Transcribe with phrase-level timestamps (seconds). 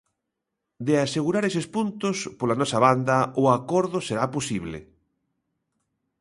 [0.85, 4.77] De asegurar eses puntos, pola nosa banda, o acordo será posible.